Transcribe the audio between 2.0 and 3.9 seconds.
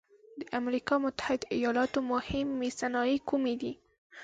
مهمې صنایع کومې دي؟